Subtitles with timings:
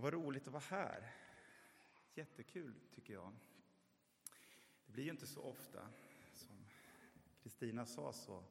[0.00, 1.12] Ja, vad roligt att vara här.
[2.14, 3.32] Jättekul, tycker jag.
[4.86, 5.80] Det blir ju inte så ofta.
[6.34, 6.56] Som
[7.42, 8.44] Kristina sa så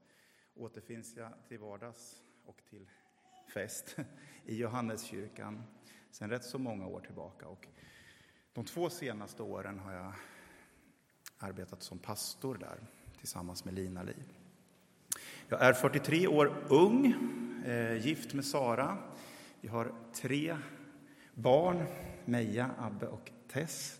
[0.56, 2.90] återfinns jag till vardags och till
[3.54, 3.96] fest
[4.46, 5.64] i Johanneskyrkan
[6.12, 7.48] sedan rätt så många år tillbaka.
[7.48, 7.68] Och
[8.54, 10.14] de två senaste åren har jag
[11.38, 12.88] arbetat som pastor där
[13.20, 14.34] tillsammans med Lina Liv.
[15.48, 17.14] Jag är 43 år ung,
[17.66, 18.98] eh, gift med Sara.
[19.62, 20.58] Vi har tre
[21.42, 21.86] barn,
[22.26, 24.00] Meja, Abbe och Tess.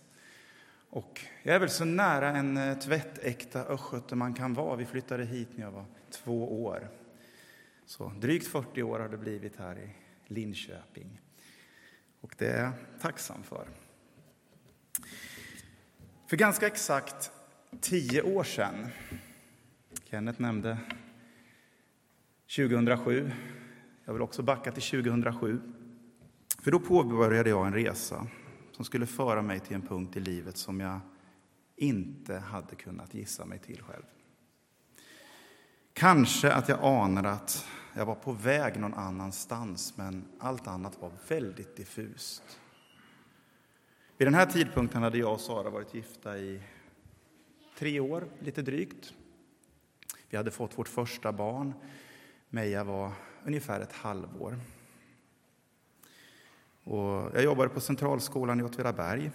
[0.90, 4.76] Och jag är väl så nära en eh, tvättäkta östgöte man kan vara.
[4.76, 6.88] Vi flyttade hit när jag var två år.
[7.86, 9.90] Så drygt 40 år har det blivit här i
[10.26, 11.20] Linköping.
[12.20, 13.68] Och det är jag tacksam för.
[16.26, 17.32] För ganska exakt
[17.80, 18.86] tio år sedan,
[20.04, 20.78] Kenneth nämnde
[22.56, 23.30] 2007,
[24.04, 25.60] jag vill också backa till 2007,
[26.62, 28.26] för då påbörjade jag en resa
[28.72, 31.00] som skulle föra mig till en punkt i livet som jag
[31.76, 34.02] inte hade kunnat gissa mig till själv.
[35.92, 41.12] Kanske att jag anade att jag var på väg någon annanstans, men allt annat var
[41.28, 42.60] väldigt diffust.
[44.16, 46.62] Vid den här tidpunkten hade jag och Sara varit gifta i
[47.78, 49.14] tre år, lite drygt.
[50.30, 51.74] Vi hade fått vårt första barn.
[52.48, 53.12] Meja var
[53.44, 54.58] ungefär ett halvår.
[56.90, 59.30] Och jag jobbade på Centralskolan i Åtvidaberg.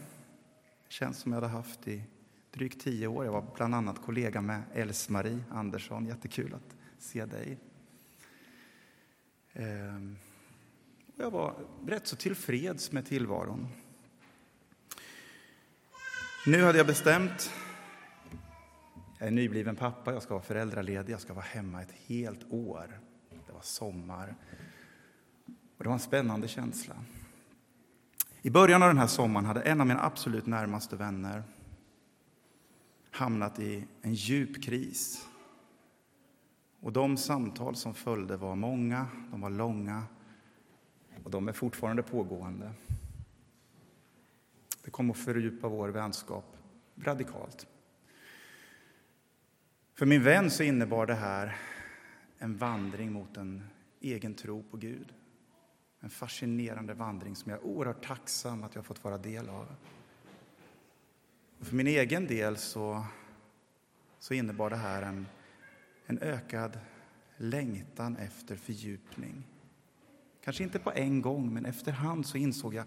[0.87, 2.03] Det känns som jag hade haft i
[2.51, 3.25] drygt tio år.
[3.25, 6.05] Jag var bland annat kollega med Els-Marie Andersson.
[6.05, 7.57] Jättekul att se dig.
[9.53, 10.17] Ehm,
[11.15, 11.55] jag var
[11.87, 13.67] rätt så tillfreds med tillvaron.
[16.45, 17.51] Nu hade jag bestämt.
[19.19, 22.99] Jag är nybliven pappa, jag ska vara föräldraledig, jag ska vara hemma ett helt år.
[23.47, 24.35] Det var sommar.
[25.77, 26.95] Och det var en spännande känsla.
[28.45, 31.43] I början av den här sommaren hade en av mina absolut närmaste vänner
[33.11, 35.27] hamnat i en djup kris.
[36.79, 40.03] Och de samtal som följde var många, de var långa
[41.23, 42.71] och de är fortfarande pågående.
[44.83, 46.57] Det kom att fördjupa vår vänskap
[46.95, 47.67] radikalt.
[49.93, 51.57] För min vän så innebar det här
[52.37, 53.63] en vandring mot en
[54.01, 55.13] egen tro på Gud.
[56.05, 59.75] En fascinerande vandring som jag är oerhört tacksam att jag fått vara del av.
[61.59, 63.05] Och för min egen del så,
[64.19, 65.27] så innebar det här en,
[66.05, 66.79] en ökad
[67.37, 69.43] längtan efter fördjupning.
[70.43, 72.85] Kanske inte på en gång, men efterhand så insåg jag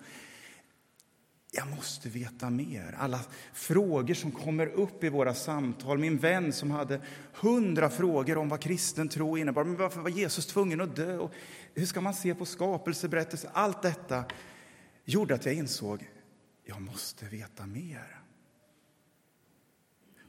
[1.51, 2.95] jag måste veta mer.
[2.99, 3.21] Alla
[3.53, 5.99] frågor som kommer upp i våra samtal.
[5.99, 7.01] Min vän som hade
[7.33, 9.65] hundra frågor om vad kristen tro innebar.
[9.65, 11.19] Men varför var Jesus tvungen att dö?
[11.19, 11.33] Och
[11.75, 13.51] hur ska man se på skapelseberättelser?
[13.53, 14.25] Allt detta
[15.05, 16.09] gjorde att jag insåg
[16.69, 18.21] jag måste veta mer.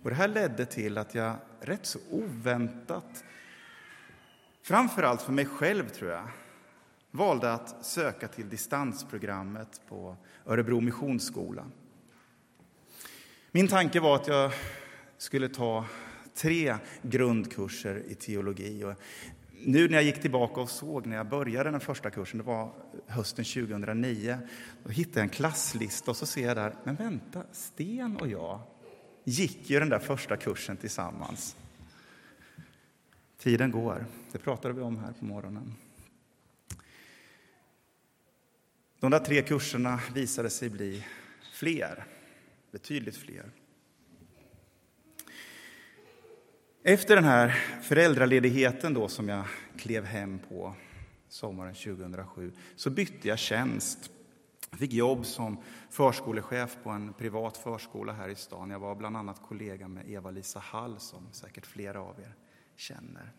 [0.04, 3.24] Och Det här ledde till att jag rätt så oväntat,
[4.62, 6.30] framför allt för mig själv tror jag,
[7.12, 11.66] valde att söka till distansprogrammet på Örebro Missionsskola.
[13.52, 14.52] Min tanke var att jag
[15.18, 15.86] skulle ta
[16.34, 18.84] tre grundkurser i teologi.
[18.84, 18.94] Och
[19.66, 22.72] nu när jag gick tillbaka och såg när jag började den första kursen, det var
[23.08, 24.38] hösten 2009,
[24.84, 28.62] då hittade jag en klasslista och så ser jag där, men vänta, Sten och jag
[29.24, 31.56] gick ju den där första kursen tillsammans.
[33.38, 35.76] Tiden går, det pratade vi om här på morgonen.
[39.00, 41.06] De där tre kurserna visade sig bli
[41.54, 42.06] fler,
[42.72, 43.52] betydligt fler.
[46.84, 47.50] Efter den här
[47.82, 49.46] föräldraledigheten då som jag
[49.78, 50.76] klev hem på
[51.30, 54.12] sommaren 2007 så bytte jag tjänst.
[54.70, 58.70] Jag fick jobb som förskolechef på en privat förskola här i stan.
[58.70, 62.36] Jag var bland annat kollega med Eva-Lisa Hall som säkert flera av er
[62.76, 63.34] känner.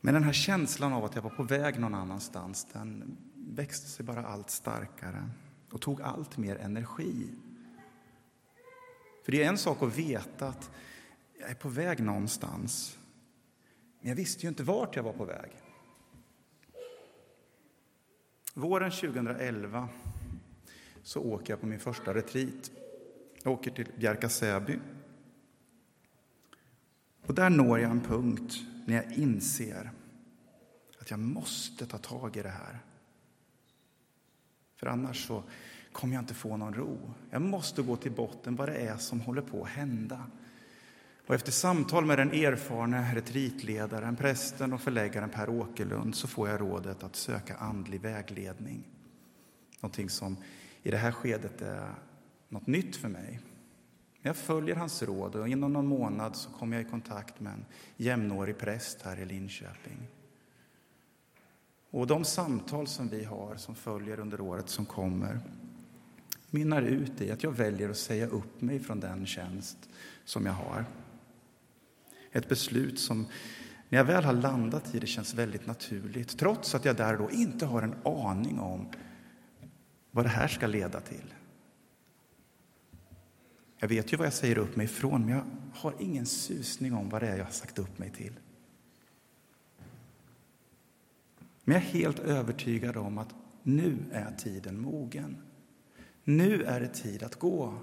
[0.00, 3.16] Men den här känslan av att jag var på väg någon annanstans, den
[3.48, 5.28] växte sig bara allt starkare
[5.70, 7.28] och tog allt mer energi.
[9.24, 10.70] För det är en sak att veta att
[11.40, 12.98] jag är på väg någonstans.
[14.00, 15.50] Men jag visste ju inte vart jag var på väg.
[18.54, 19.88] Våren 2011
[21.02, 22.70] så åker jag på min första retreat.
[23.42, 24.78] Jag åker till Bjärka Säby.
[27.26, 28.54] Och där når jag en punkt
[28.86, 29.90] när jag inser
[31.00, 32.78] att jag måste ta tag i det här.
[34.84, 35.42] För annars så
[35.92, 36.98] kommer jag inte få någon ro.
[37.30, 40.26] Jag måste gå till botten vad det är som håller på att hända.
[41.26, 46.60] Och efter samtal med den erfarne retreatledaren, prästen och förläggaren Per Åkerlund så får jag
[46.60, 48.88] rådet att söka andlig vägledning.
[49.80, 50.36] Någonting som
[50.82, 51.94] i det här skedet är
[52.48, 53.40] något nytt för mig.
[54.22, 57.64] Jag följer hans råd och inom någon månad så kommer jag i kontakt med en
[57.96, 60.08] jämnårig präst här i Linköping.
[61.94, 65.40] Och de samtal som vi har som följer under året som kommer
[66.50, 69.76] mynnar ut i att jag väljer att säga upp mig från den tjänst
[70.24, 70.84] som jag har.
[72.32, 73.26] Ett beslut som
[73.88, 77.30] när jag väl har landat i det känns väldigt naturligt trots att jag där då
[77.30, 78.88] inte har en aning om
[80.10, 81.34] vad det här ska leda till.
[83.78, 85.44] Jag vet ju vad jag säger upp mig ifrån, men jag
[85.74, 88.32] har ingen susning om vad det är jag har sagt upp mig till.
[91.64, 95.36] Men jag är helt övertygad om att nu är tiden mogen.
[96.24, 97.78] Nu är det tid att gå.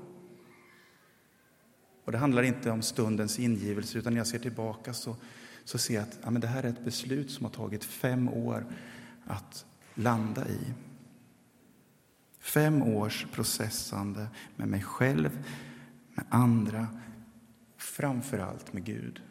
[2.05, 5.15] Och Det handlar inte om stundens ingivelse, utan när jag ser tillbaka så,
[5.63, 8.29] så ser jag att ja, men det här är ett beslut som har tagit fem
[8.29, 8.65] år
[9.25, 10.73] att landa i.
[12.39, 15.45] Fem års processande med mig själv,
[16.13, 16.87] med andra
[17.75, 19.21] och framför allt med Gud.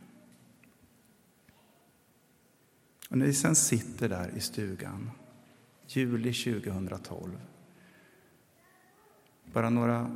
[3.10, 5.10] Och när vi sen sitter där i stugan,
[5.86, 7.40] juli 2012,
[9.52, 10.10] bara några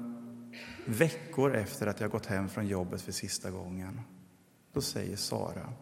[0.87, 4.01] veckor efter att jag gått hem från jobbet för sista gången,
[4.73, 5.73] då säger Sara,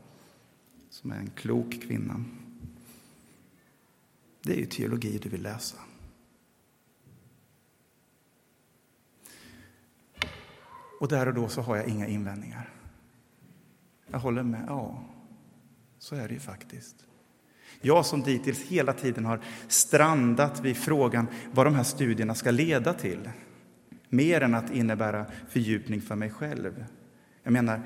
[0.91, 2.25] som är en klok kvinna,
[4.43, 5.79] det är ju teologi du vill läsa.
[11.01, 12.71] Och där och då så har jag inga invändningar.
[14.07, 14.65] Jag håller med.
[14.69, 15.05] Ja,
[16.03, 16.97] så är det ju faktiskt.
[17.81, 22.95] Jag som dittills hela tiden har strandat vid frågan vad de här studierna ska leda
[22.95, 23.31] till.
[24.09, 26.85] Mer än att innebära fördjupning för mig själv.
[27.43, 27.81] Jag menar,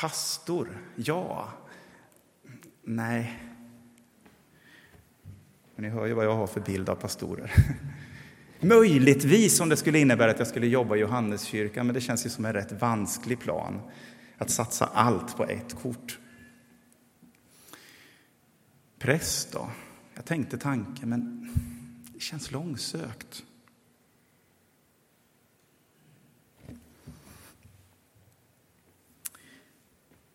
[0.00, 1.48] pastor, ja.
[2.82, 3.38] Nej.
[5.74, 7.52] Men ni hör ju vad jag har för bild av pastorer.
[8.60, 12.30] Möjligtvis om det skulle innebära att jag skulle jobba i Johanneskyrkan, men det känns ju
[12.30, 13.80] som en rätt vansklig plan
[14.38, 16.18] att satsa allt på ett kort.
[19.04, 19.70] Präst då?
[20.14, 21.50] Jag tänkte tanken, men
[22.12, 23.44] det känns långsökt.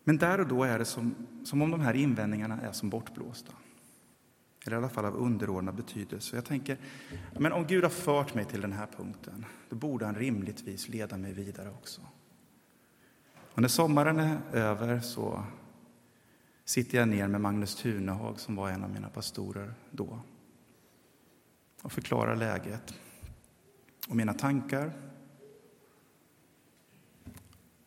[0.04, 1.14] Men där och då är det som,
[1.44, 3.52] som om de här invändningarna är som bortblåsta.
[4.66, 6.36] Eller i alla fall av underordnad betydelse.
[6.36, 6.78] Jag tänker,
[7.38, 11.16] men om Gud har fört mig till den här punkten, då borde han rimligtvis leda
[11.16, 12.00] mig vidare också.
[13.32, 15.44] Och när sommaren är över så
[16.70, 20.20] sitter jag ner med Magnus Tunehag som var en av mina pastorer då
[21.82, 22.94] och förklarar läget
[24.08, 24.92] och mina tankar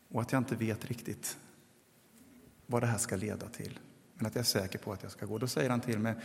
[0.07, 1.37] och att jag inte vet riktigt
[2.65, 3.79] vad det här ska leda till,
[4.13, 5.37] men att jag är säker på att jag ska gå.
[5.37, 6.15] Då säger han till mig,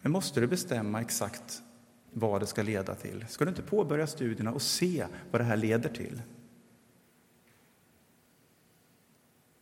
[0.00, 1.62] men måste du bestämma exakt
[2.12, 3.26] vad det ska leda till?
[3.28, 6.22] Ska du inte påbörja studierna och se vad det här leder till?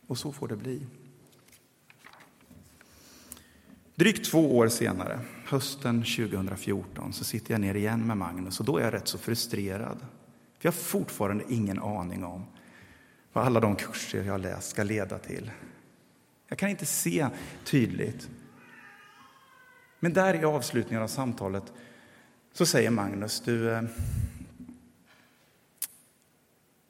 [0.07, 0.87] Och så får det bli.
[3.95, 8.77] Drygt två år senare, hösten 2014, så sitter jag ner igen med Magnus och då
[8.77, 9.97] är jag rätt så frustrerad.
[10.59, 12.45] För jag har fortfarande ingen aning om
[13.33, 15.51] vad alla de kurser jag har läst ska leda till.
[16.47, 17.27] Jag kan inte se
[17.63, 18.29] tydligt.
[19.99, 21.73] Men där i avslutningen av samtalet
[22.53, 23.83] så säger Magnus, du, eh,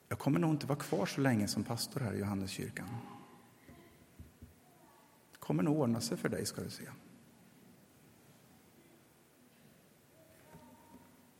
[0.08, 2.86] jag kommer nog inte vara kvar så länge som pastor här i Johanneskyrkan
[5.46, 6.84] kommer nog ordna sig för dig, ska du se.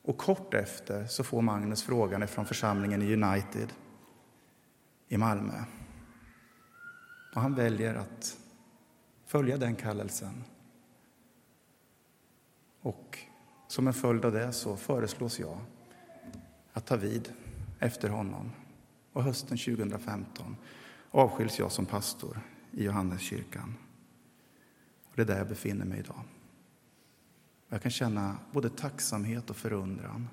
[0.02, 3.73] Och kort efter så får Magnus frågan från församlingen i United
[5.08, 5.64] i Malmö.
[7.34, 8.38] Och han väljer att
[9.25, 10.44] följa den kallelsen.
[12.80, 13.18] Och
[13.68, 15.58] som en följd av det så föreslås jag
[16.73, 17.32] att ta vid
[17.78, 18.50] efter honom.
[19.12, 20.56] Och hösten 2015
[21.11, 23.75] avskiljs jag som pastor i Johanneskyrkan.
[25.14, 26.21] Och det är där jag befinner mig idag.
[27.68, 30.28] Jag kan känna både tacksamhet och förundran.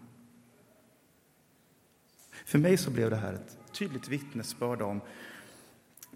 [2.45, 5.01] För mig så blev det här ett tydligt vittnesbörd om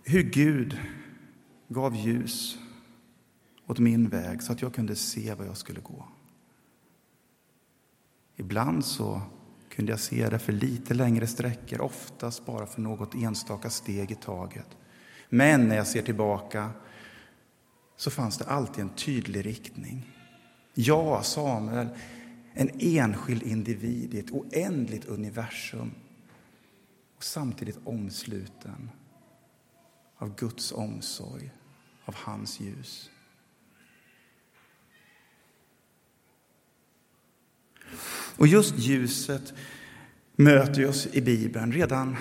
[0.03, 0.79] hur Gud
[1.67, 2.57] gav ljus
[3.65, 6.07] åt min väg så att jag kunde se var jag skulle gå.
[8.35, 9.21] Ibland så
[9.69, 14.15] kunde jag se det för lite längre sträckor, oftast bara för något enstaka steg i
[14.15, 14.77] taget.
[15.29, 16.69] Men när jag ser tillbaka
[17.95, 20.11] så fanns det alltid en tydlig riktning.
[20.73, 21.87] Jag, Samuel,
[22.53, 25.91] en enskild individ i ett oändligt universum
[27.15, 28.89] och samtidigt omsluten
[30.17, 31.51] av Guds omsorg,
[32.05, 33.09] av hans ljus.
[38.37, 39.53] Och just ljuset
[40.35, 42.17] möter oss i Bibeln redan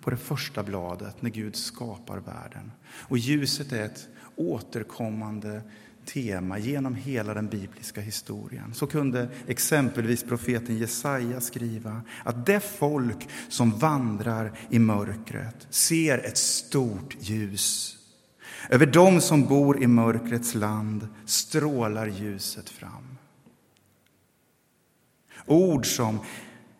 [0.00, 2.72] på det första bladet när Gud skapar världen.
[2.84, 5.62] Och ljuset är ett återkommande
[6.04, 8.74] tema genom hela den bibliska historien.
[8.74, 16.38] Så kunde exempelvis profeten Jesaja skriva att det folk som vandrar i mörkret ser ett
[16.38, 17.98] stort ljus.
[18.70, 23.18] Över dem som bor i mörkrets land strålar ljuset fram.
[25.46, 26.18] Ord som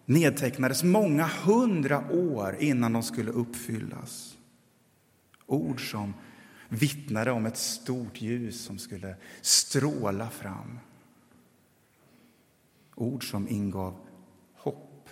[0.04, 4.36] nedtecknades många hundra år innan de skulle uppfyllas.
[5.46, 6.14] Ord som
[6.72, 10.78] vittnade om ett stort ljus som skulle stråla fram.
[12.94, 14.06] Ord som ingav
[14.54, 15.08] hopp,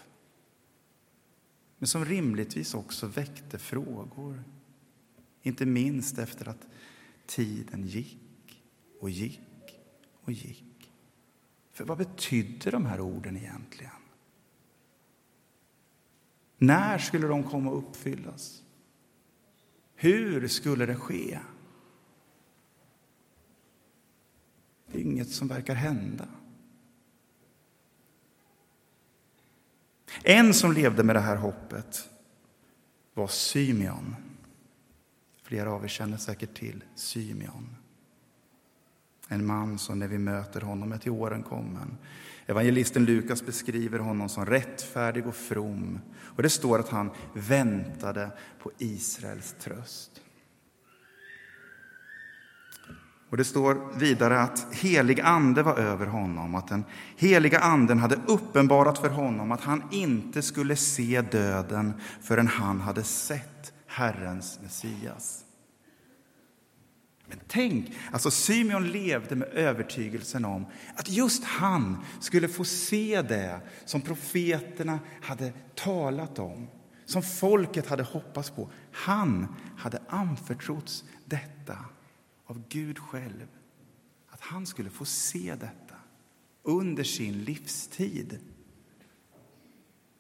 [1.79, 4.45] men som rimligtvis också väckte frågor.
[5.43, 6.67] Inte minst efter att
[7.27, 8.63] tiden gick
[9.01, 9.41] och gick
[10.21, 10.93] och gick.
[11.73, 13.93] För vad betydde de här orden egentligen?
[16.59, 18.63] När skulle de komma att uppfyllas?
[19.95, 21.39] Hur skulle det ske?
[24.93, 26.29] Det är inget som verkar hända.
[30.23, 32.11] En som levde med det här hoppet
[33.15, 34.17] var Symeon.
[35.43, 37.77] Flera av er känner säkert till Symeon.
[39.29, 41.99] En man som när vi möter honom är till åren kommen.
[42.47, 46.01] Evangelisten Lukas beskriver honom som rättfärdig och from.
[46.19, 50.21] Och det står att han väntade på Israels tröst.
[53.31, 56.85] Och Det står vidare att helig ande var över honom, att den
[57.17, 63.03] heliga anden hade uppenbarat för honom att han inte skulle se döden förrän han hade
[63.03, 65.45] sett Herrens Messias.
[67.27, 73.61] Men tänk, alltså Symeon levde med övertygelsen om att just han skulle få se det
[73.85, 76.67] som profeterna hade talat om,
[77.05, 78.71] som folket hade hoppats på.
[78.93, 81.77] Han hade anförtrotts detta
[82.51, 83.47] av Gud själv,
[84.29, 85.95] att han skulle få se detta
[86.63, 88.39] under sin livstid.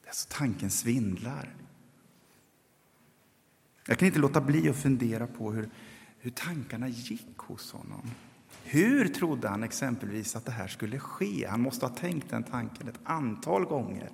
[0.07, 1.55] Alltså, tanken svindlar.
[3.87, 5.71] Jag kan inte låta bli att fundera på hur
[6.21, 8.11] hur tankarna gick hos honom.
[8.65, 11.47] Hur trodde han exempelvis att det här skulle ske?
[11.51, 14.11] Han måste ha tänkt den tanken ett antal gånger.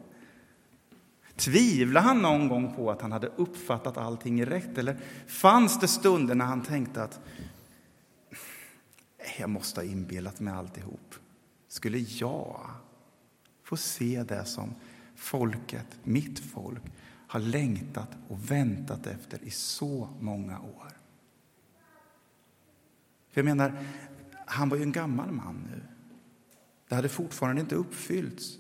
[1.37, 4.79] Tvivlade han någon gång på att han hade uppfattat allting rätt?
[4.79, 4.97] Eller
[5.27, 7.21] fanns det stunder när han tänkte att
[9.41, 11.15] jag måste ha inbillat mig alltihop?
[11.69, 12.71] Skulle jag
[13.63, 14.75] få se det som
[15.15, 16.83] folket, mitt folk,
[17.29, 20.93] har längtat och väntat efter i så många år?
[23.31, 23.85] För jag menar,
[24.47, 25.83] han var ju en gammal man nu.
[26.89, 28.59] Det hade fortfarande inte uppfyllts.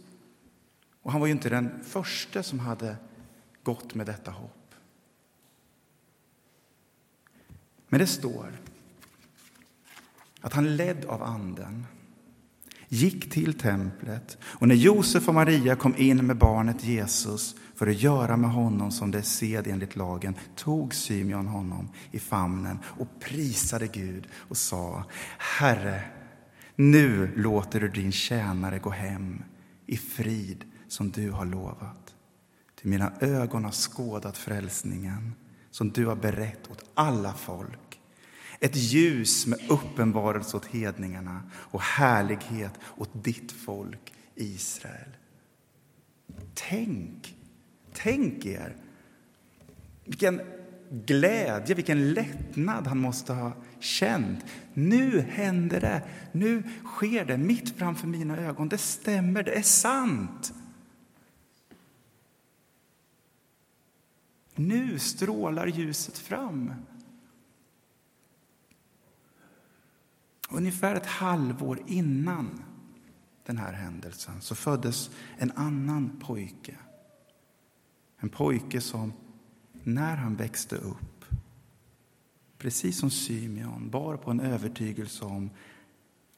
[1.02, 2.96] Och han var ju inte den första som hade
[3.62, 4.74] gått med detta hopp.
[7.88, 8.52] Men det står
[10.46, 11.86] att han ledd av Anden
[12.88, 18.02] gick till templet och när Josef och Maria kom in med barnet Jesus för att
[18.02, 23.08] göra med honom som det är sed enligt lagen tog Symeon honom i famnen och
[23.20, 25.04] prisade Gud och sa
[25.38, 26.02] Herre,
[26.76, 29.42] nu låter du din tjänare gå hem
[29.86, 32.14] i frid som du har lovat.
[32.80, 35.34] Till mina ögon har skådat frälsningen
[35.70, 37.85] som du har berett åt alla folk.
[38.60, 45.16] Ett ljus med uppenbarelse åt hedningarna och härlighet åt ditt folk Israel.
[46.54, 47.36] Tänk
[47.96, 48.76] Tänk er
[50.04, 50.40] vilken
[50.90, 54.44] glädje, vilken lättnad han måste ha känt.
[54.74, 58.68] Nu händer det, nu sker det mitt framför mina ögon.
[58.68, 60.52] Det stämmer, det är sant.
[64.54, 66.72] Nu strålar ljuset fram.
[70.50, 72.62] Ungefär ett halvår innan
[73.46, 76.76] den här händelsen så föddes en annan pojke
[78.18, 79.12] en pojke som,
[79.82, 81.24] när han växte upp,
[82.58, 85.50] precis som Symeon, bar på en övertygelse om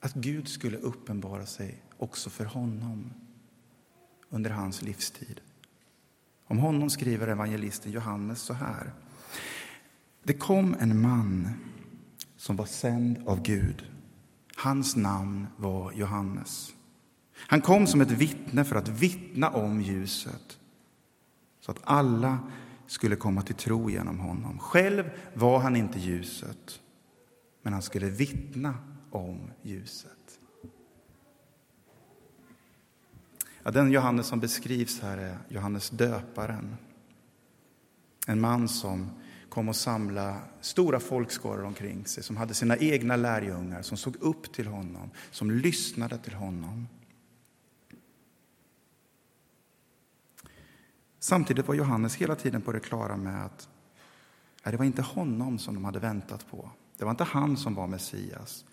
[0.00, 3.10] att Gud skulle uppenbara sig också för honom
[4.28, 5.40] under hans livstid.
[6.46, 8.92] Om honom skriver evangelisten Johannes så här.
[10.22, 11.48] Det kom en man
[12.36, 13.86] som var sänd av Gud.
[14.58, 16.74] Hans namn var Johannes.
[17.34, 20.58] Han kom som ett vittne för att vittna om ljuset
[21.60, 22.38] så att alla
[22.86, 24.58] skulle komma till tro genom honom.
[24.58, 26.80] Själv var han inte ljuset,
[27.62, 28.74] men han skulle vittna
[29.10, 30.40] om ljuset.
[33.62, 36.76] Ja, den Johannes som beskrivs här är Johannes döparen.
[38.26, 39.10] En man som
[39.58, 44.52] kom att samla stora folkskaror omkring sig, som hade sina egna lärjungar, som såg upp
[44.52, 46.88] till honom, som lyssnade till honom.
[51.18, 53.68] Samtidigt var Johannes hela tiden på det klara med att
[54.62, 56.70] det var inte honom som de hade väntat på.
[56.98, 58.64] Det var inte han som var Messias.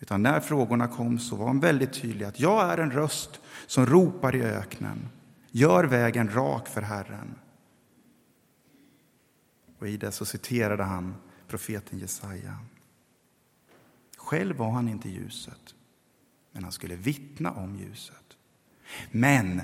[0.00, 3.86] Utan när frågorna kom så var han väldigt tydlig att jag är en röst som
[3.86, 5.08] ropar i öknen.
[5.50, 7.34] Gör vägen rak för Herren.
[9.82, 11.14] Och i det så citerade han
[11.48, 12.58] profeten Jesaja.
[14.16, 15.74] Själv var han inte ljuset,
[16.52, 18.36] men han skulle vittna om ljuset.
[19.10, 19.62] Men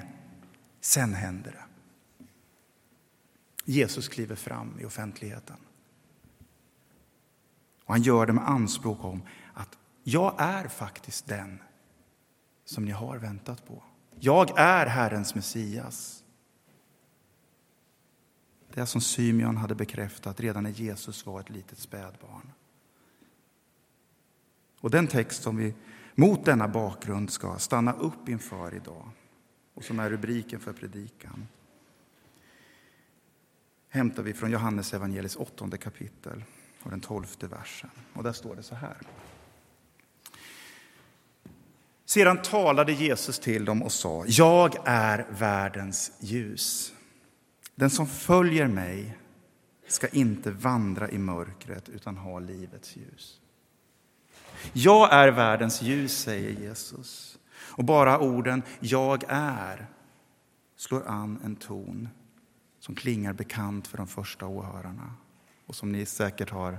[0.80, 1.64] sen hände det.
[3.64, 5.56] Jesus kliver fram i offentligheten.
[7.84, 9.22] Och han gör det med anspråk om
[9.54, 11.58] att jag är faktiskt den
[12.64, 13.82] som ni har väntat på.
[14.20, 16.17] Jag är Herrens Messias.
[18.74, 22.52] Det som Symeon hade bekräftat redan när Jesus var ett litet spädbarn.
[24.80, 25.74] Och den text som vi
[26.14, 29.10] mot denna bakgrund ska stanna upp inför idag
[29.74, 31.46] och som är rubriken för predikan
[33.88, 36.44] hämtar vi från Johannes evangeliets åttonde kapitel
[36.82, 37.90] och den tolfte versen.
[38.12, 38.96] Och där står det så här.
[42.04, 46.94] Sedan talade Jesus till dem och sa, jag är världens ljus.
[47.78, 49.18] Den som följer mig
[49.86, 53.40] ska inte vandra i mörkret utan ha livets ljus.
[54.72, 57.38] Jag är världens ljus, säger Jesus.
[57.58, 59.86] Och bara orden ”jag är”
[60.76, 62.08] slår an en ton
[62.80, 65.14] som klingar bekant för de första åhörarna
[65.66, 66.78] och som ni säkert har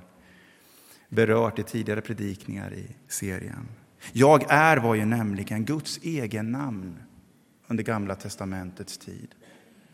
[1.10, 3.68] berört i tidigare predikningar i serien.
[4.12, 7.03] Jag är var ju nämligen Guds egen namn
[7.68, 9.36] under Gamla testamentets tid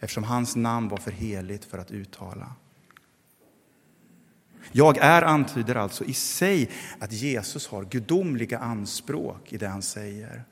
[0.06, 2.52] eftersom hans namn var för heligt för att uttala.
[4.72, 10.44] Jag är antyder alltså i sig att Jesus har gudomliga anspråk i det han säger.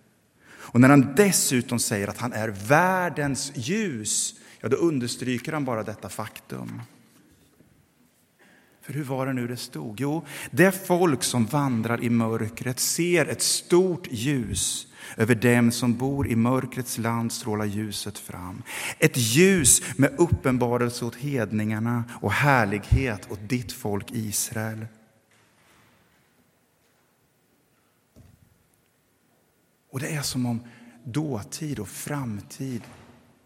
[0.45, 5.83] Och när han dessutom säger att han är världens ljus, ja, då understryker han bara
[5.83, 6.81] detta faktum.
[8.81, 9.99] För hur var det nu det stod?
[9.99, 14.87] Jo, det folk som vandrar i mörkret ser ett stort ljus.
[15.17, 18.63] Över dem som bor i mörkrets land strålar ljuset fram.
[18.99, 24.85] Ett ljus med uppenbarelse åt hedningarna och härlighet åt ditt folk Israel.
[29.91, 30.61] Och det är som om
[31.03, 32.81] dåtid och framtid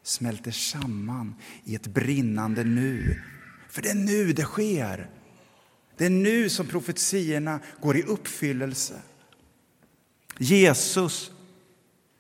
[0.04, 3.22] smälter samman i ett brinnande nu.
[3.70, 5.10] För det är nu det sker.
[5.98, 9.02] Det är nu som profetiorna går i uppfyllelse.
[10.38, 11.32] Jesus,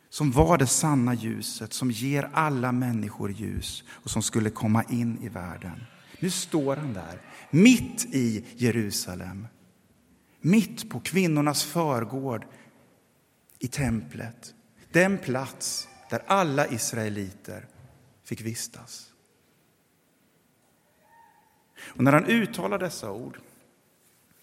[0.10, 5.20] som var det sanna ljuset som ger alla människor ljus och som skulle komma in
[5.22, 5.84] i världen.
[6.20, 9.48] Nu står han där, mitt i Jerusalem.
[10.42, 12.46] Mitt på kvinnornas förgård
[13.60, 14.54] i templet.
[14.92, 17.68] Den plats där alla israeliter
[18.24, 19.12] fick vistas.
[21.80, 23.40] Och när han uttalar dessa ord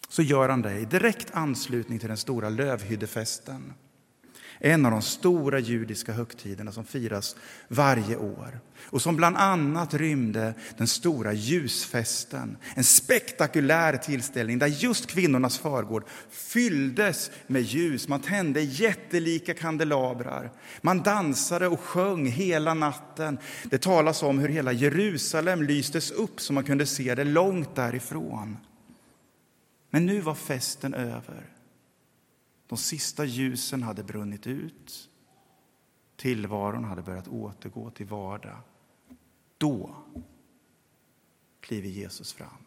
[0.09, 3.73] så gör han det i direkt anslutning till den stora lövhyddefesten.
[4.59, 7.37] En av de stora judiska högtiderna som firas
[7.69, 12.57] varje år och som bland annat rymde den stora ljusfesten.
[12.75, 18.09] En spektakulär tillställning där just kvinnornas förgård fylldes med ljus.
[18.09, 20.53] Man tände jättelika kandelabrar.
[20.81, 23.39] Man dansade och sjöng hela natten.
[23.65, 28.57] Det talas om hur hela Jerusalem lystes upp så man kunde se det långt därifrån.
[29.91, 31.54] Men nu var festen över.
[32.67, 35.11] De sista ljusen hade brunnit ut.
[36.17, 38.59] Tillvaron hade börjat återgå till vardag.
[39.59, 39.97] Då
[41.61, 42.65] kliver Jesus fram.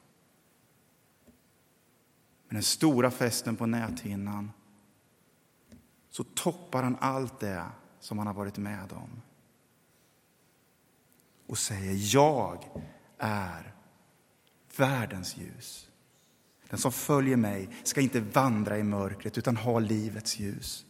[2.48, 4.52] Med den stora festen på näthinnan
[6.10, 7.66] så toppar han allt det
[8.00, 9.22] som han har varit med om
[11.48, 12.84] och säger jag
[13.18, 13.74] är
[14.78, 15.90] världens ljus.
[16.69, 20.86] Den som följer mig ska inte vandra i mörkret utan ha livets ljus.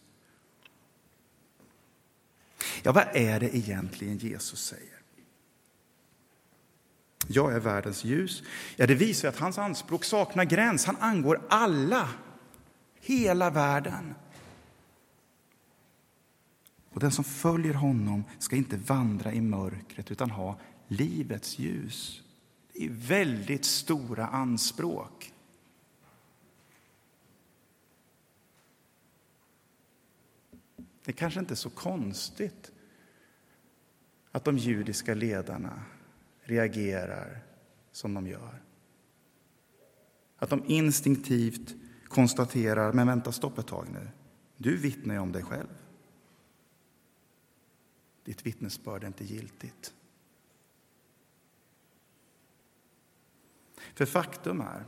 [2.84, 4.98] Ja, vad är det egentligen Jesus säger?
[7.28, 8.44] Jag är världens ljus.
[8.76, 10.86] Ja, det visar att hans anspråk saknar gräns.
[10.86, 12.10] Han angår alla,
[13.00, 14.16] hela världen.
[16.90, 22.22] Och den som följer honom ska inte vandra i mörkret utan ha livets ljus.
[22.74, 25.34] Det är väldigt stora anspråk.
[31.08, 32.72] Det kanske inte är så konstigt
[34.32, 35.84] att de judiska ledarna
[36.42, 37.40] reagerar
[37.92, 38.62] som de gör.
[40.38, 41.76] Att de instinktivt
[42.08, 44.10] konstaterar, men vänta, stopp ett tag nu.
[44.58, 45.78] Du vittnar ju om dig själv.
[48.24, 49.94] Ditt vittnesbörd är inte giltigt.
[53.94, 54.86] För faktum är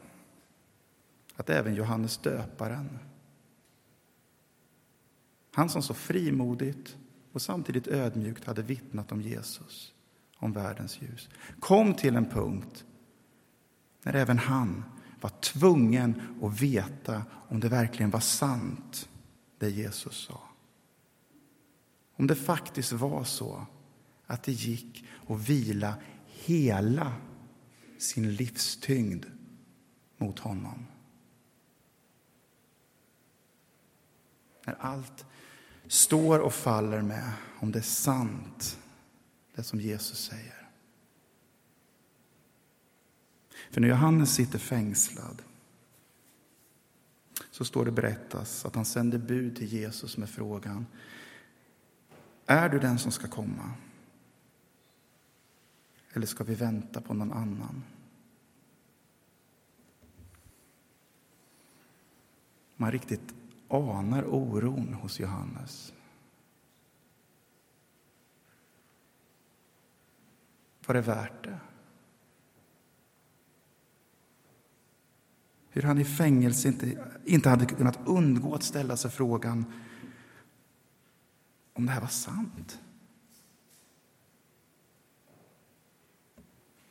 [1.35, 2.99] att även Johannes döparen,
[5.59, 6.97] han som så frimodigt
[7.31, 9.93] och samtidigt ödmjukt hade vittnat om Jesus,
[10.37, 12.85] om världens ljus, kom till en punkt
[14.03, 14.83] när även han
[15.21, 19.09] var tvungen att veta om det verkligen var sant,
[19.57, 20.41] det Jesus sa.
[22.15, 23.65] Om det faktiskt var så
[24.25, 25.95] att det gick att vila
[26.25, 27.13] hela
[27.97, 29.25] sin livstyngd
[30.17, 30.85] mot honom.
[34.65, 35.25] När allt
[35.89, 38.79] står och faller med om det är sant,
[39.55, 40.69] det som Jesus säger.
[43.71, 45.41] För när Johannes sitter fängslad
[47.51, 50.85] så står det berättas att han sänder bud till Jesus med frågan
[52.45, 53.73] Är du den som ska komma?
[56.13, 57.83] Eller ska vi vänta på någon annan?
[62.75, 63.33] Man riktigt
[63.69, 65.93] anar oron hos Johannes.
[70.85, 71.59] Var det värt det?
[75.69, 79.65] Hur han i fängelse inte, inte hade kunnat undgå att ställa sig frågan
[81.73, 82.79] om det här var sant.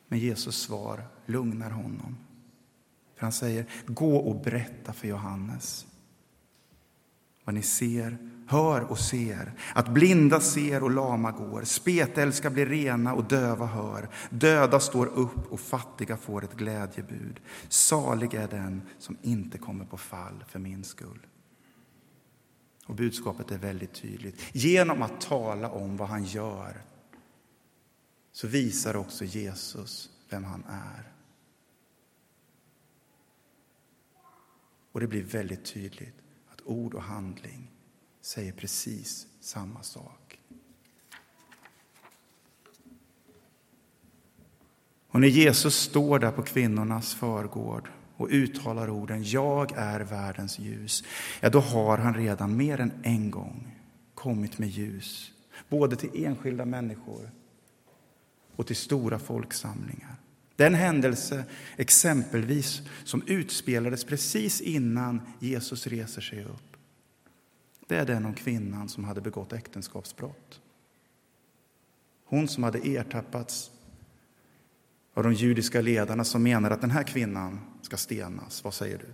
[0.07, 2.17] Men Jesus svar lugnar honom.
[3.15, 5.88] För han säger, gå och berätta för Johannes
[7.49, 13.13] vad ni ser, hör och ser, att blinda ser och lama går, spetälska blir rena
[13.13, 17.39] och döva hör, döda står upp och fattiga får ett glädjebud.
[17.69, 21.27] Salig är den som inte kommer på fall för min skull.
[22.85, 24.41] Och budskapet är väldigt tydligt.
[24.51, 26.81] Genom att tala om vad han gör
[28.31, 31.11] så visar också Jesus vem han är.
[34.91, 36.28] Och det blir väldigt tydligt
[36.59, 37.71] att ord och handling
[38.21, 40.39] säger precis samma sak.
[45.11, 51.03] Och när Jesus står där på kvinnornas förgård och uttalar orden ”Jag är världens ljus”,
[51.41, 53.75] ja, då har han redan mer än en gång
[54.13, 55.31] kommit med ljus,
[55.69, 57.31] både till enskilda människor
[58.55, 60.15] och till stora folksamlingar.
[60.59, 61.43] Den händelse,
[61.77, 66.69] exempelvis, som utspelades precis innan Jesus reser sig upp
[67.89, 70.61] det är den om kvinnan som hade begått äktenskapsbrott.
[72.23, 73.71] Hon som hade ertappats
[75.13, 78.63] av de judiska ledarna som menar att den här kvinnan ska stenas.
[78.63, 79.13] Vad säger du?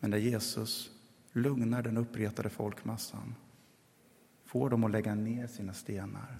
[0.00, 0.90] Men där Jesus
[1.32, 3.34] lugnar den uppretade folkmassan
[4.44, 6.38] får dem att lägga ner sina stenar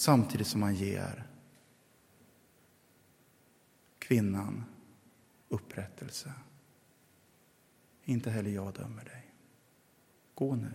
[0.00, 1.26] samtidigt som han ger
[3.98, 4.64] kvinnan
[5.48, 6.32] upprättelse.
[8.04, 9.34] Inte heller jag dömer dig.
[10.34, 10.72] Gå nu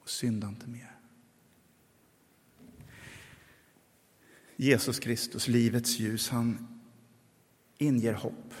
[0.00, 0.98] och synda inte mer.
[4.56, 6.80] Jesus Kristus, livets ljus, han
[7.78, 8.54] inger hopp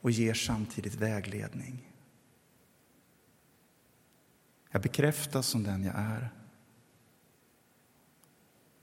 [0.00, 1.92] och ger samtidigt vägledning.
[4.70, 6.37] Jag bekräftas som den jag är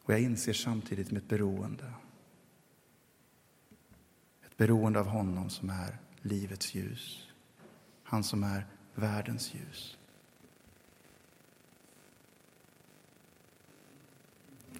[0.06, 1.94] och jag inser samtidigt mitt beroende
[4.46, 7.28] Ett beroende av honom som är livets ljus.
[8.04, 8.65] Han som är
[8.96, 9.98] världens ljus.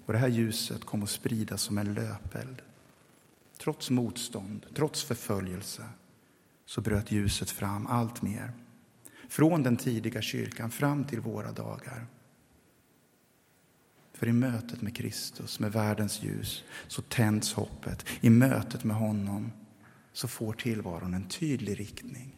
[0.04, 2.62] Och det här ljuset kommer att spridas som en löpeld.
[3.58, 5.88] Trots motstånd, trots förföljelse,
[6.64, 8.52] så bröt ljuset fram allt mer.
[9.28, 12.06] Från den tidiga kyrkan fram till våra dagar.
[14.16, 18.06] För i mötet med Kristus, med världens ljus, så tänds hoppet.
[18.20, 19.52] I mötet med honom
[20.12, 22.36] så får tillvaron en tydlig riktning.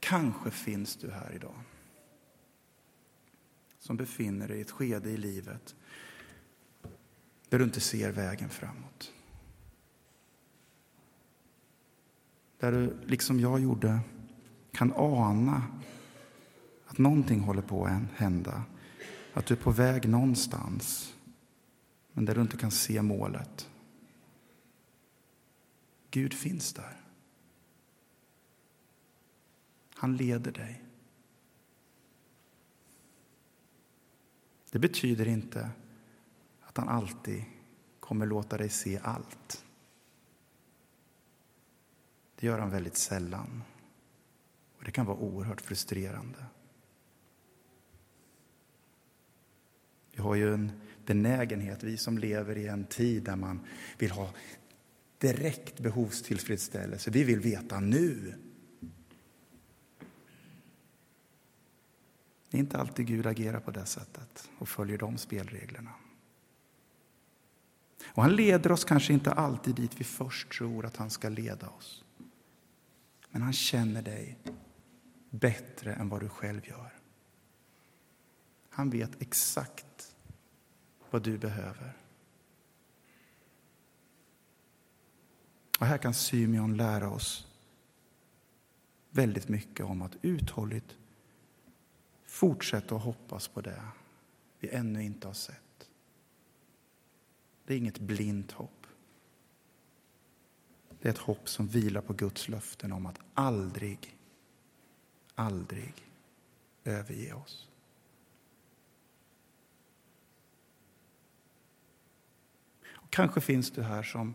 [0.00, 1.62] Kanske finns du här idag
[3.78, 5.74] som befinner dig i ett skede i livet
[7.48, 9.12] där du inte ser vägen framåt.
[12.58, 14.00] Där du, liksom jag gjorde,
[14.78, 15.62] kan ana
[16.86, 18.62] att någonting håller på att hända.
[19.32, 21.14] Att du är på väg någonstans
[22.12, 23.70] men där du inte kan se målet.
[26.10, 26.96] Gud finns där.
[29.94, 30.84] Han leder dig.
[34.70, 35.70] Det betyder inte
[36.60, 37.44] att han alltid
[38.00, 39.64] kommer låta dig se allt.
[42.34, 43.62] Det gör han väldigt sällan.
[44.88, 46.38] Det kan vara oerhört frustrerande.
[50.12, 50.72] Vi har ju en
[51.06, 53.60] benägenhet, vi som lever i en tid där man
[53.98, 54.30] vill ha
[55.18, 57.10] direkt behovstillfredsställelse.
[57.10, 58.34] Vi vill veta nu.
[62.50, 65.92] Det är inte alltid Gud agerar på det sättet och följer de spelreglerna.
[68.04, 71.68] Och han leder oss kanske inte alltid dit vi först tror att han ska leda
[71.68, 72.04] oss.
[73.30, 74.38] Men han känner dig
[75.30, 76.94] bättre än vad du själv gör.
[78.68, 80.16] Han vet exakt
[81.10, 81.96] vad du behöver.
[85.80, 87.46] Och här kan Symeon lära oss
[89.10, 90.96] väldigt mycket om att uthålligt
[92.26, 93.82] fortsätta att hoppas på det
[94.58, 95.90] vi ännu inte har sett.
[97.64, 98.86] Det är inget blint hopp.
[101.00, 104.17] Det är ett hopp som vilar på Guds löften om att aldrig,
[105.38, 105.94] aldrig
[106.84, 107.68] överge oss.
[112.86, 114.34] Och kanske finns du här som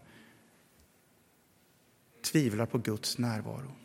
[2.22, 3.76] tvivlar på Guds närvaro.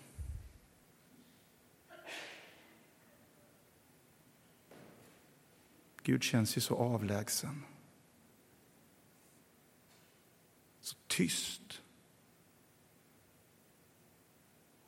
[6.02, 7.64] Gud känns ju så avlägsen.
[10.80, 11.82] Så tyst.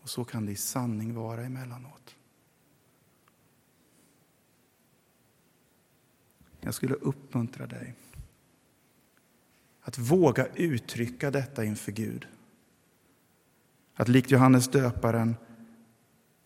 [0.01, 2.17] Och så kan det i sanning vara emellanåt.
[6.71, 7.95] Jag skulle uppmuntra dig
[9.81, 12.27] att våga uttrycka detta inför Gud.
[13.95, 15.37] Att likt Johannes döparen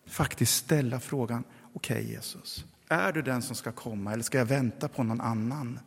[0.05, 4.45] faktiskt ställa frågan, okej okay, Jesus, är du den som ska komma eller ska jag
[4.45, 5.79] vänta på någon annan?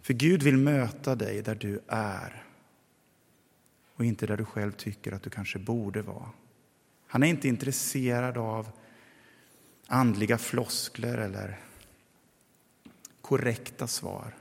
[0.00, 2.44] För Gud vill möta dig där du är
[3.94, 6.28] och inte där du själv tycker att du kanske borde vara.
[7.12, 8.68] Han är inte intresserad av
[9.86, 11.60] andliga floskler eller
[13.20, 14.34] korrekta svar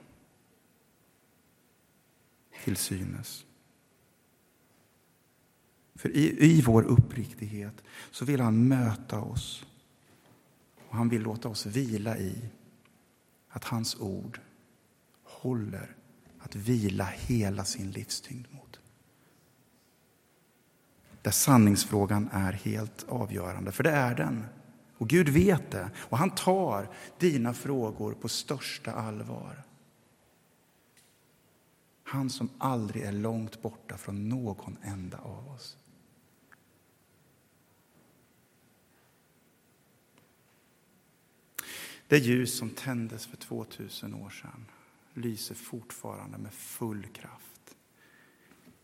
[2.64, 3.46] till synes.
[5.96, 9.66] För i, i vår uppriktighet så vill han möta oss
[10.90, 12.50] och han vill låta oss vila i
[13.50, 14.40] att hans ord
[15.24, 15.96] håller
[16.40, 18.81] att vila hela sin livstyngd mot.
[21.22, 24.46] Där sanningsfrågan är helt avgörande, för det är den.
[24.98, 29.64] Och Gud vet det, och han tar dina frågor på största allvar.
[32.04, 35.78] Han som aldrig är långt borta från någon enda av oss.
[42.08, 44.66] Det ljus som tändes för 2000 år sedan
[45.14, 47.76] lyser fortfarande med full kraft.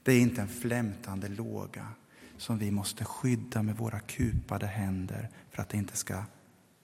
[0.04, 1.88] Det är inte en flämtande låga
[2.38, 6.24] som vi måste skydda med våra kupade händer för att det inte ska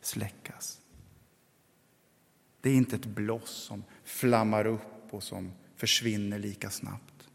[0.01, 0.81] släckas.
[2.61, 7.29] Det är inte ett bloss som flammar upp och som försvinner lika snabbt.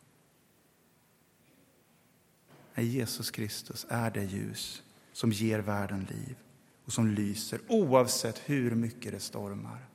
[2.75, 6.37] Nej, Jesus Kristus är det ljus som ger världen liv
[6.85, 9.88] och som lyser oavsett hur mycket det stormar.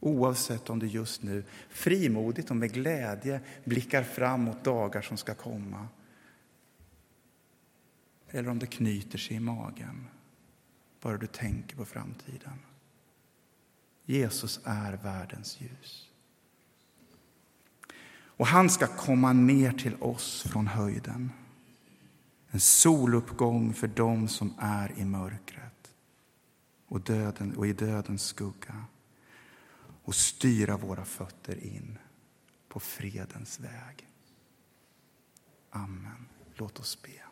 [0.00, 5.34] Oavsett om du just nu frimodigt och med glädje blickar fram mot dagar som ska
[5.34, 5.88] komma.
[8.30, 10.06] Eller om det knyter sig i magen,
[11.00, 12.58] bara du tänker på framtiden.
[14.04, 16.10] Jesus är världens ljus.
[18.36, 21.32] Och han ska komma ner till oss från höjden.
[22.50, 25.94] En soluppgång för dem som är i mörkret
[26.86, 28.84] och, döden, och i dödens skugga
[30.06, 31.98] och styra våra fötter in
[32.68, 34.08] på fredens väg.
[35.70, 36.28] Amen.
[36.54, 37.22] Låt oss be.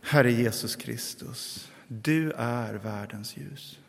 [0.00, 3.80] Herre Jesus Kristus, du är världens ljus.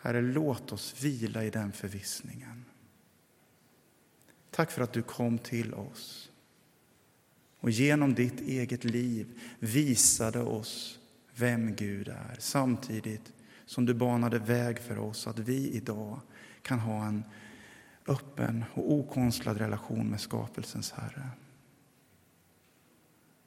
[0.00, 2.64] Herre, låt oss vila i den förvissningen.
[4.50, 6.30] Tack för att du kom till oss
[7.58, 10.98] och genom ditt eget liv visade oss
[11.34, 13.32] vem Gud är samtidigt
[13.70, 16.20] som du banade väg för oss så att vi idag
[16.62, 17.24] kan ha en
[18.06, 21.30] öppen och okonstlad relation med skapelsens Herre.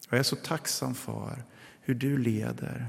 [0.10, 1.44] Jag är så tacksam för
[1.82, 2.88] hur du leder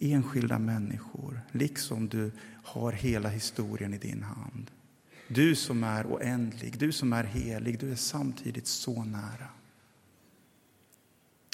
[0.00, 2.32] enskilda människor, liksom du
[2.64, 4.70] har hela historien i din hand.
[5.28, 9.48] Du som är oändlig, du som är helig, du är samtidigt så nära.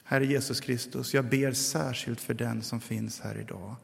[0.05, 3.77] Herre Jesus Kristus, jag ber särskilt för den som finns här idag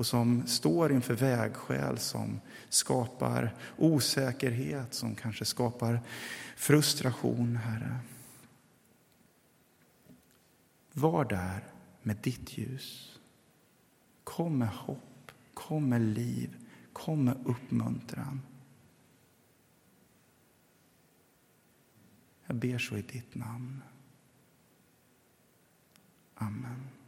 [0.00, 6.00] och som står inför vägskäl som skapar osäkerhet, som kanske skapar
[6.56, 7.98] frustration, Herre.
[10.92, 11.64] Var där
[12.02, 13.18] med ditt ljus.
[14.24, 16.56] Kom med hopp, kom med liv,
[16.92, 18.42] kom med uppmuntran.
[22.46, 23.82] Jag ber så i ditt namn.
[26.34, 26.99] Amen.